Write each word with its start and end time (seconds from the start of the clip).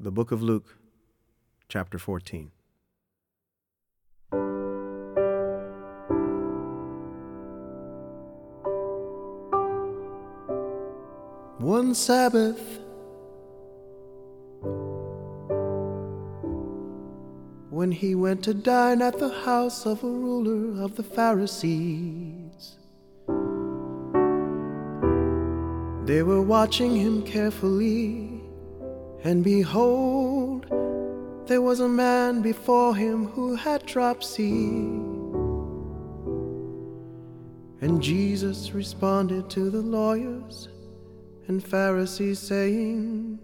The 0.00 0.12
Book 0.12 0.30
of 0.30 0.44
Luke, 0.44 0.78
chapter 1.68 1.98
14. 1.98 2.52
One 11.58 11.96
Sabbath, 11.96 12.78
when 17.70 17.90
he 17.90 18.14
went 18.14 18.44
to 18.44 18.54
dine 18.54 19.02
at 19.02 19.18
the 19.18 19.30
house 19.30 19.84
of 19.84 20.04
a 20.04 20.06
ruler 20.06 20.80
of 20.80 20.94
the 20.94 21.02
Pharisees, 21.02 22.76
they 26.04 26.22
were 26.22 26.40
watching 26.40 26.94
him 26.94 27.24
carefully, 27.24 28.37
and 29.24 29.42
behold, 29.42 30.66
there 31.46 31.62
was 31.62 31.80
a 31.80 31.88
man 31.88 32.42
before 32.42 32.94
him 32.94 33.26
who 33.26 33.54
had 33.54 33.84
dropsy. 33.86 34.86
And 37.80 38.02
Jesus 38.02 38.72
responded 38.72 39.48
to 39.50 39.70
the 39.70 39.80
lawyers 39.80 40.68
and 41.46 41.64
Pharisees, 41.64 42.38
saying, 42.38 43.38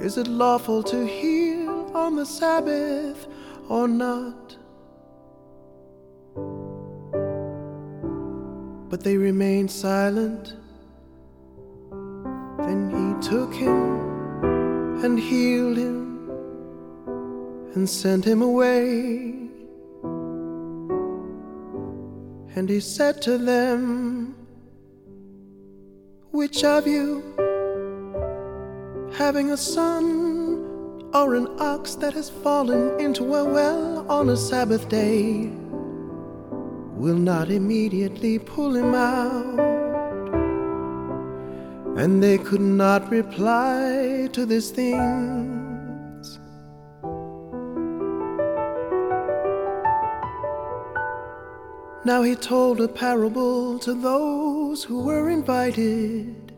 Is 0.00 0.16
it 0.18 0.28
lawful 0.28 0.82
to 0.84 1.06
heal 1.06 1.90
on 1.94 2.16
the 2.16 2.26
Sabbath 2.26 3.26
or 3.68 3.88
not? 3.88 4.56
But 8.88 9.02
they 9.02 9.16
remained 9.16 9.70
silent. 9.70 10.54
Then 12.66 12.90
he 12.90 13.28
took 13.28 13.52
him 13.52 14.02
and 15.04 15.18
healed 15.18 15.76
him 15.76 16.30
and 17.74 17.88
sent 17.88 18.24
him 18.24 18.40
away. 18.42 19.34
And 22.54 22.68
he 22.68 22.80
said 22.80 23.20
to 23.22 23.38
them, 23.38 24.36
Which 26.30 26.62
of 26.62 26.86
you, 26.86 27.22
having 29.16 29.50
a 29.50 29.56
son 29.56 31.10
or 31.12 31.34
an 31.34 31.48
ox 31.58 31.94
that 31.96 32.14
has 32.14 32.30
fallen 32.30 33.00
into 33.00 33.34
a 33.34 33.44
well 33.44 34.06
on 34.08 34.28
a 34.28 34.36
Sabbath 34.36 34.88
day, 34.88 35.50
will 36.94 37.18
not 37.18 37.50
immediately 37.50 38.38
pull 38.38 38.76
him 38.76 38.94
out? 38.94 39.81
And 41.96 42.22
they 42.22 42.38
could 42.38 42.60
not 42.60 43.10
reply 43.10 44.28
to 44.32 44.46
these 44.46 44.70
things. 44.70 46.38
Now 52.04 52.22
he 52.22 52.34
told 52.34 52.80
a 52.80 52.88
parable 52.88 53.78
to 53.78 53.94
those 53.94 54.82
who 54.82 55.02
were 55.04 55.30
invited. 55.30 56.52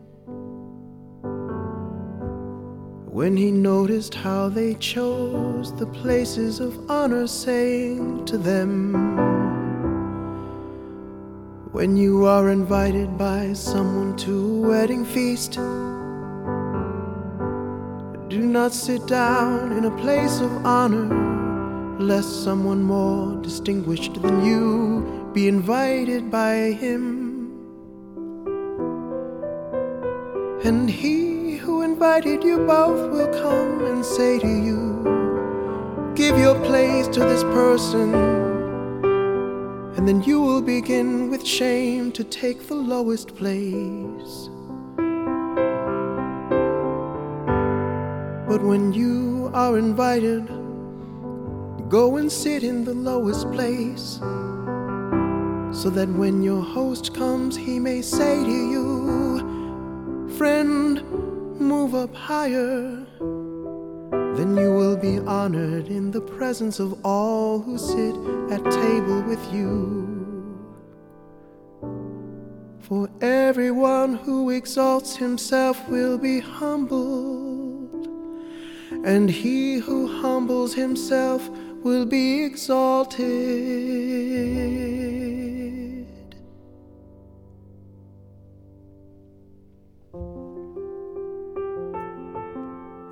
When 3.05 3.37
he 3.37 3.51
noticed 3.51 4.15
how 4.15 4.49
they 4.49 4.73
chose 4.75 5.73
the 5.75 5.85
places 5.87 6.59
of 6.59 6.89
honor, 6.89 7.27
saying 7.27 8.25
to 8.25 8.37
them, 8.37 9.14
When 11.75 11.97
you 11.97 12.25
are 12.25 12.51
invited 12.51 13.17
by 13.17 13.51
someone 13.51 14.15
to 14.19 14.31
a 14.31 14.69
wedding 14.69 15.03
feast, 15.03 15.55
do 18.29 18.39
not 18.39 18.71
sit 18.71 19.05
down 19.07 19.73
in 19.73 19.83
a 19.83 19.91
place 19.97 20.39
of 20.39 20.65
honor, 20.65 21.99
lest 21.99 22.45
someone 22.45 22.81
more 22.81 23.35
distinguished 23.41 24.21
than 24.21 24.45
you 24.45 25.29
be 25.33 25.49
invited 25.49 26.31
by 26.31 26.71
him. 26.71 27.51
And 30.63 30.89
he 30.89 31.57
who 31.57 31.81
invited 31.81 32.41
you 32.41 32.59
both 32.59 33.11
will 33.11 33.33
come 33.43 33.83
and 33.83 34.05
say 34.05 34.39
to 34.39 34.47
you, 34.47 36.13
Give 36.15 36.39
your 36.39 36.55
place 36.63 37.09
to 37.09 37.19
this 37.19 37.43
person. 37.43 38.54
And 39.97 40.07
then 40.07 40.21
you 40.23 40.41
will 40.41 40.61
begin 40.61 41.29
with 41.29 41.45
shame 41.45 42.11
to 42.11 42.23
take 42.23 42.67
the 42.67 42.75
lowest 42.75 43.35
place. 43.35 44.49
But 48.47 48.61
when 48.61 48.93
you 48.93 49.49
are 49.53 49.77
invited, 49.77 50.47
go 51.89 52.17
and 52.17 52.31
sit 52.31 52.63
in 52.63 52.83
the 52.83 52.93
lowest 52.93 53.51
place 53.51 54.19
so 55.71 55.89
that 55.89 56.09
when 56.09 56.41
your 56.41 56.61
host 56.61 57.13
comes, 57.13 57.55
he 57.57 57.79
may 57.79 58.01
say 58.01 58.43
to 58.43 58.51
you, 58.51 60.29
Friend, 60.37 61.01
move 61.59 61.95
up 61.95 62.13
higher. 62.13 63.05
Then 64.35 64.57
you 64.57 64.73
will 64.73 64.97
be 64.97 65.19
honored 65.19 65.87
in 65.87 66.11
the 66.11 66.21
presence 66.21 66.79
of 66.79 67.05
all 67.05 67.59
who 67.59 67.77
sit 67.77 68.15
at 68.51 68.63
table 68.71 68.94
with 69.35 69.53
you. 69.53 70.63
For 72.81 73.09
everyone 73.19 74.15
who 74.15 74.49
exalts 74.51 75.15
himself 75.15 75.89
will 75.89 76.17
be 76.17 76.39
humbled, 76.39 78.07
and 79.03 79.29
he 79.29 79.75
who 79.79 80.21
humbles 80.21 80.73
himself 80.73 81.49
will 81.83 82.05
be 82.05 82.43
exalted. 82.43 83.25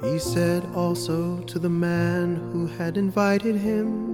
He 0.03 0.19
said 0.19 0.63
also 0.75 1.39
to 1.41 1.59
the 1.59 1.69
man 1.69 2.35
who 2.51 2.67
had 2.67 2.97
invited 2.97 3.55
him 3.55 4.12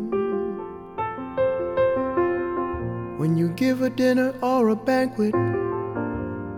When 3.20 3.36
you 3.36 3.50
give 3.50 3.82
a 3.82 3.90
dinner 3.90 4.34
or 4.42 4.70
a 4.70 4.78
banquet, 4.78 5.34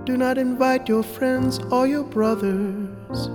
do 0.06 0.16
not 0.16 0.38
invite 0.38 0.88
your 0.88 1.02
friends 1.02 1.58
or 1.72 1.88
your 1.88 2.04
brothers, 2.04 3.32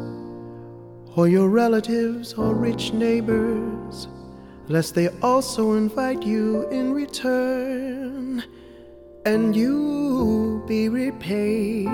or 1.17 1.27
your 1.27 1.49
relatives 1.49 2.35
or 2.35 2.55
rich 2.55 2.93
neighbors, 2.93 4.07
lest 4.69 4.95
they 4.95 5.09
also 5.23 5.73
invite 5.73 6.23
you 6.23 6.69
in 6.69 6.93
return, 6.93 8.45
and 9.25 9.57
you 9.57 10.63
be 10.69 10.89
repaid. 10.89 11.87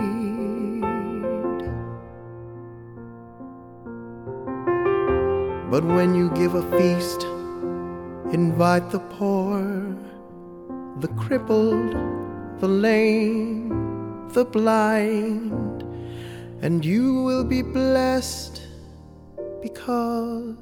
But 5.70 5.82
when 5.82 6.14
you 6.14 6.28
give 6.34 6.54
a 6.54 6.70
feast, 6.76 7.22
invite 8.34 8.90
the 8.90 9.00
poor, 9.00 9.96
the 11.00 11.08
crippled, 11.08 11.92
the 12.60 12.68
lame, 12.68 14.28
the 14.30 14.44
blind, 14.44 15.82
and 16.62 16.84
you 16.84 17.22
will 17.22 17.44
be 17.44 17.62
blessed 17.62 18.62
because 19.62 20.56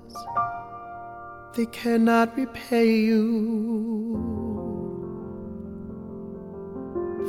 they 1.54 1.66
cannot 1.66 2.36
repay 2.36 2.94
you. 2.94 4.40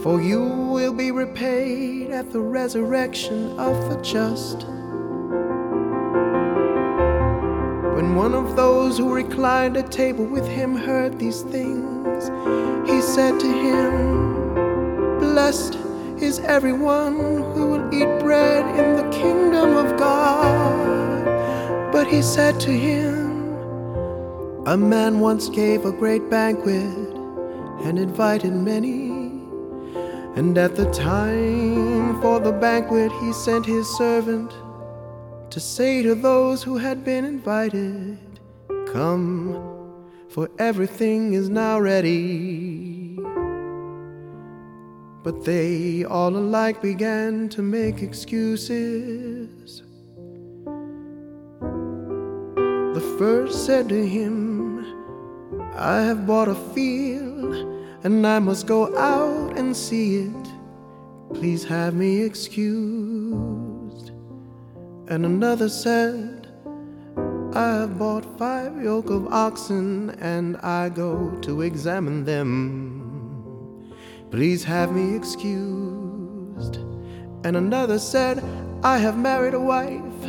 For 0.04 0.22
you 0.22 0.42
will 0.44 0.94
be 0.94 1.12
repaid 1.12 2.12
at 2.12 2.32
the 2.32 2.42
resurrection 2.42 3.60
of 3.60 3.90
the 3.90 4.02
just. 4.02 4.66
When 8.12 8.34
one 8.34 8.34
of 8.34 8.58
those 8.58 8.98
who 8.98 9.14
reclined 9.14 9.78
at 9.78 9.90
table 9.90 10.26
with 10.26 10.46
him 10.46 10.76
heard 10.76 11.18
these 11.18 11.44
things, 11.44 12.26
he 12.86 13.00
said 13.00 13.40
to 13.40 13.48
him, 13.48 14.54
Blessed 15.18 15.76
is 16.22 16.40
everyone 16.40 17.16
who 17.54 17.68
will 17.68 17.94
eat 17.94 18.20
bread 18.20 18.66
in 18.78 18.98
the 18.98 19.10
kingdom 19.18 19.78
of 19.78 19.98
God. 19.98 21.24
But 21.94 22.06
he 22.08 22.22
said 22.22 22.60
to 22.60 22.72
him, 22.72 23.56
A 24.66 24.76
man 24.76 25.22
once 25.22 25.48
gave 25.48 25.86
a 25.86 25.94
great 25.94 26.30
banquet 26.30 26.98
and 27.86 27.98
invited 27.98 28.52
many. 28.52 29.08
And 30.36 30.58
at 30.58 30.76
the 30.76 30.92
time 30.92 32.22
for 32.22 32.42
the 32.42 32.52
banquet, 32.52 33.10
he 33.22 33.32
sent 33.32 33.66
his 33.66 33.88
servant 33.98 34.52
to 35.52 35.60
say 35.60 36.02
to 36.02 36.16
those 36.16 36.64
who 36.64 36.78
had 36.78 37.04
been 37.04 37.26
invited, 37.26 38.18
Come, 38.88 40.08
for 40.30 40.50
everything 40.58 41.34
is 41.34 41.50
now 41.50 41.78
ready. 41.78 43.18
But 45.24 45.44
they 45.44 46.06
all 46.06 46.36
alike 46.38 46.82
began 46.82 47.50
to 47.50 47.62
make 47.62 48.02
excuses. 48.02 49.84
The 52.94 53.16
first 53.20 53.66
said 53.66 53.90
to 53.90 54.08
him, 54.08 54.86
I 55.76 56.02
have 56.02 56.26
bought 56.26 56.48
a 56.48 56.56
field 56.74 57.54
and 58.06 58.26
I 58.26 58.40
must 58.40 58.68
go 58.68 58.96
out 58.98 59.58
and 59.58 59.76
see 59.76 60.20
it. 60.20 60.48
Please 61.34 61.66
have 61.66 61.94
me 61.94 62.22
excused. 62.22 63.51
And 65.08 65.26
another 65.26 65.70
said, 65.70 66.48
I 67.54 67.68
have 67.80 68.00
bought 68.00 68.38
five 68.38 68.82
yoke 68.82 69.10
of 69.10 69.28
oxen 69.28 70.12
and 70.22 70.56
I 70.58 70.90
go 70.90 71.32
to 71.42 71.62
examine 71.62 72.24
them. 72.24 73.94
Please 74.32 74.64
have 74.64 74.94
me 74.94 75.16
excused. 75.16 76.78
And 77.44 77.58
another 77.58 78.00
said, 78.00 78.42
I 78.84 78.98
have 79.00 79.18
married 79.18 79.54
a 79.54 79.60
wife 79.60 80.24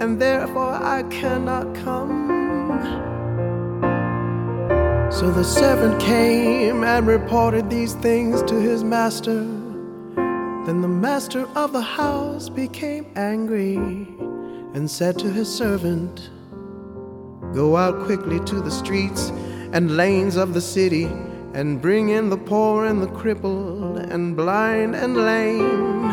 and 0.00 0.20
therefore 0.20 0.72
I 0.72 1.02
cannot 1.10 1.74
come. 1.74 2.28
So 5.10 5.32
the 5.32 5.42
servant 5.42 6.00
came 6.00 6.84
and 6.84 7.06
reported 7.06 7.68
these 7.68 7.94
things 7.94 8.40
to 8.44 8.54
his 8.54 8.84
master. 8.84 9.57
Then 10.68 10.82
the 10.82 10.86
master 10.86 11.48
of 11.56 11.72
the 11.72 11.80
house 11.80 12.50
became 12.50 13.06
angry 13.16 13.76
and 14.74 14.90
said 14.90 15.18
to 15.20 15.30
his 15.32 15.48
servant, 15.48 16.28
Go 17.54 17.74
out 17.74 18.04
quickly 18.04 18.38
to 18.40 18.60
the 18.60 18.70
streets 18.70 19.30
and 19.72 19.96
lanes 19.96 20.36
of 20.36 20.52
the 20.52 20.60
city 20.60 21.04
and 21.54 21.80
bring 21.80 22.10
in 22.10 22.28
the 22.28 22.36
poor 22.36 22.84
and 22.84 23.00
the 23.00 23.06
crippled 23.06 23.96
and 23.96 24.36
blind 24.36 24.94
and 24.94 25.16
lame. 25.16 26.04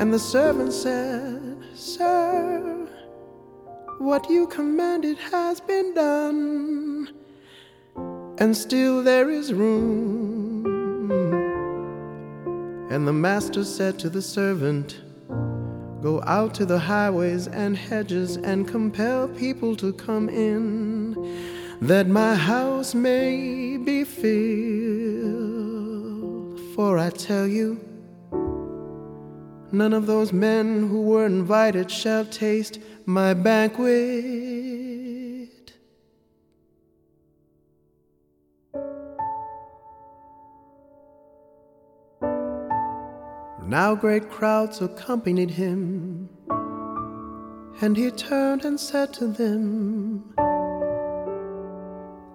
And 0.00 0.10
the 0.10 0.18
servant 0.18 0.72
said, 0.72 1.58
Sir, 1.74 2.88
what 3.98 4.30
you 4.30 4.46
commanded 4.46 5.18
has 5.18 5.60
been 5.60 5.92
done, 5.92 7.10
and 8.38 8.56
still 8.56 9.02
there 9.02 9.28
is 9.28 9.52
room. 9.52 10.33
And 12.94 13.08
the 13.08 13.12
master 13.12 13.64
said 13.64 13.98
to 13.98 14.08
the 14.08 14.22
servant, 14.22 15.00
Go 16.00 16.22
out 16.28 16.54
to 16.54 16.64
the 16.64 16.78
highways 16.78 17.48
and 17.48 17.76
hedges 17.76 18.36
and 18.36 18.68
compel 18.68 19.26
people 19.26 19.74
to 19.78 19.92
come 19.92 20.28
in, 20.28 21.16
that 21.80 22.06
my 22.06 22.36
house 22.36 22.94
may 22.94 23.78
be 23.78 24.04
filled. 24.04 24.30
For 26.76 26.96
I 26.96 27.10
tell 27.10 27.48
you, 27.48 27.80
none 29.72 29.92
of 29.92 30.06
those 30.06 30.32
men 30.32 30.86
who 30.86 31.02
were 31.02 31.26
invited 31.26 31.90
shall 31.90 32.24
taste 32.24 32.78
my 33.06 33.34
banquet. 33.34 34.53
Now 43.66 43.94
great 43.94 44.28
crowds 44.28 44.82
accompanied 44.82 45.52
him, 45.52 46.28
and 47.80 47.96
he 47.96 48.10
turned 48.10 48.62
and 48.66 48.78
said 48.78 49.14
to 49.14 49.26
them, 49.26 50.34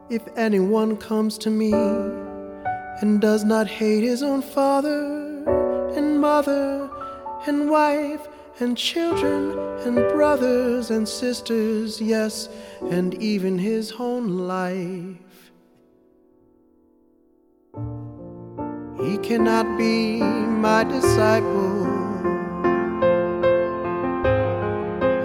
If 0.09 0.27
anyone 0.35 0.97
comes 0.97 1.37
to 1.39 1.51
me 1.51 1.71
and 1.71 3.21
does 3.21 3.43
not 3.43 3.67
hate 3.67 4.01
his 4.01 4.23
own 4.23 4.41
father 4.41 5.43
and 5.95 6.19
mother 6.19 6.89
and 7.45 7.69
wife 7.69 8.27
and 8.59 8.75
children 8.75 9.57
and 9.85 9.97
brothers 10.11 10.89
and 10.89 11.07
sisters, 11.07 12.01
yes, 12.01 12.49
and 12.89 13.13
even 13.21 13.59
his 13.59 13.93
own 13.99 14.47
life, 14.47 15.28
he 19.01 19.17
cannot 19.17 19.77
be 19.77 20.19
my 20.19 20.83
disciple. 20.83 21.85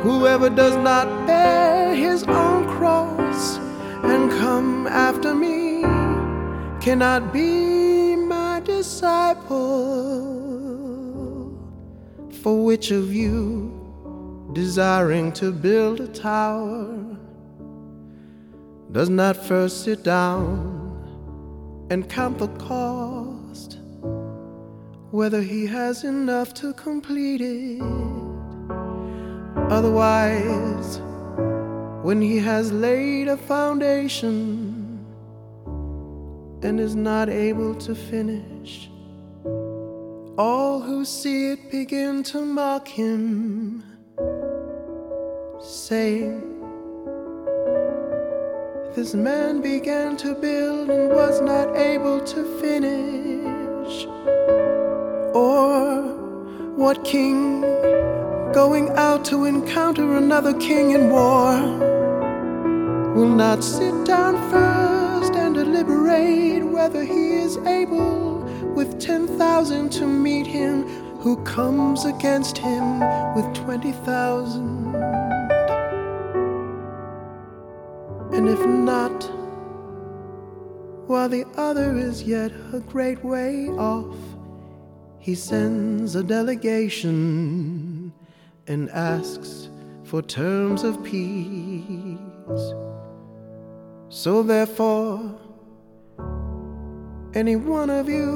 Whoever 0.02 0.50
does 0.50 0.76
not 0.76 1.26
bear 1.26 1.94
his 1.94 2.24
own 2.24 2.66
cross 2.68 3.58
and 4.02 4.30
come 4.30 4.86
after 4.86 5.34
me 5.34 5.82
cannot 6.80 7.32
be 7.32 8.14
my 8.16 8.60
disciple. 8.60 9.54
For 12.42 12.62
which 12.62 12.90
of 12.90 13.12
you, 13.12 13.72
desiring 14.52 15.32
to 15.32 15.50
build 15.50 16.00
a 16.00 16.08
tower, 16.08 16.94
does 18.92 19.08
not 19.08 19.36
first 19.36 19.82
sit 19.82 20.04
down 20.04 20.82
and 21.90 22.08
count 22.08 22.38
the 22.38 22.48
cost, 22.48 23.43
whether 25.14 25.40
he 25.40 25.64
has 25.64 26.02
enough 26.02 26.52
to 26.52 26.72
complete 26.72 27.40
it? 27.40 27.80
Otherwise, 29.70 31.00
when 32.02 32.20
he 32.20 32.36
has 32.38 32.72
laid 32.72 33.28
a 33.28 33.36
foundation 33.36 34.98
and 36.64 36.80
is 36.80 36.96
not 36.96 37.28
able 37.28 37.76
to 37.76 37.94
finish, 37.94 38.90
all 40.36 40.80
who 40.80 41.04
see 41.04 41.52
it 41.52 41.70
begin 41.70 42.24
to 42.24 42.40
mock 42.44 42.88
him, 42.88 43.84
saying, 45.62 46.42
This 48.96 49.14
man 49.14 49.60
began 49.60 50.16
to 50.16 50.34
build 50.34 50.90
and 50.90 51.08
was 51.08 51.40
not 51.40 51.76
able 51.76 52.20
to 52.20 52.60
finish. 52.60 54.08
Or 55.34 56.02
what 56.76 57.04
king 57.04 57.60
going 58.52 58.88
out 58.90 59.24
to 59.24 59.46
encounter 59.46 60.14
another 60.16 60.54
king 60.60 60.92
in 60.92 61.10
war 61.10 61.60
will 63.16 63.28
not 63.28 63.64
sit 63.64 64.04
down 64.04 64.34
first 64.48 65.34
and 65.34 65.56
deliberate 65.56 66.64
whether 66.64 67.02
he 67.02 67.32
is 67.32 67.56
able 67.66 68.38
with 68.76 69.00
10,000 69.00 69.90
to 69.90 70.06
meet 70.06 70.46
him 70.46 70.84
who 71.18 71.42
comes 71.42 72.04
against 72.04 72.56
him 72.56 73.00
with 73.34 73.52
20,000. 73.54 74.94
And 78.32 78.48
if 78.48 78.64
not, 78.64 79.24
while 81.08 81.28
the 81.28 81.44
other 81.56 81.96
is 81.96 82.22
yet 82.22 82.52
a 82.72 82.78
great 82.78 83.24
way 83.24 83.68
off, 83.70 84.14
he 85.24 85.34
sends 85.34 86.16
a 86.16 86.22
delegation 86.22 88.12
and 88.66 88.90
asks 88.90 89.70
for 90.02 90.20
terms 90.20 90.84
of 90.84 91.02
peace. 91.02 92.74
So 94.10 94.42
therefore, 94.42 95.34
any 97.32 97.56
one 97.56 97.88
of 97.88 98.06
you 98.06 98.32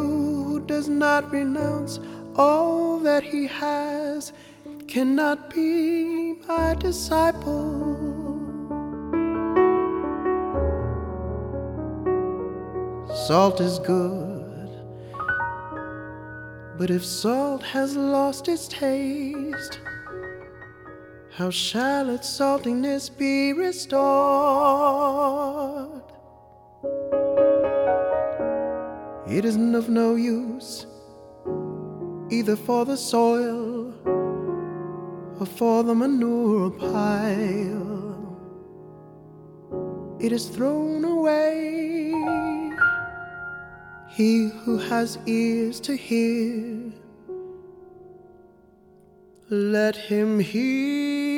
who 0.47 0.61
does 0.61 0.89
not 0.89 1.31
renounce 1.31 2.01
all 2.37 2.99
that 3.01 3.23
he 3.23 3.47
has 3.49 4.33
cannot 4.87 5.55
be 5.55 6.37
my 6.49 6.73
disciple. 6.73 7.85
Salt 13.27 13.61
is 13.61 13.79
good, 13.79 14.28
but 16.79 16.91
if 16.91 17.05
salt 17.05 17.61
has 17.65 17.97
lost 17.97 18.47
its 18.47 18.69
taste, 18.69 19.81
how 21.33 21.51
shall 21.51 22.09
its 22.09 22.29
saltiness 22.29 23.11
be 23.11 23.53
restored? 23.53 23.99
It 29.29 29.45
isn't 29.45 29.75
of 29.75 29.89
no 29.89 30.15
use, 30.15 30.87
either 32.31 32.55
for 32.55 32.85
the 32.85 32.97
soil 32.97 33.93
or 35.41 35.47
for 35.47 35.83
the 35.83 35.97
manure 35.97 36.71
pile. 36.71 37.89
It 40.21 40.31
is 40.31 40.47
thrown 40.47 41.05
away. 41.05 42.58
He 44.19 44.49
who 44.65 44.79
has 44.79 45.17
ears 45.27 45.79
to 45.83 45.95
hear, 45.95 46.93
let 49.49 49.95
him 49.95 50.41
hear. 50.41 51.38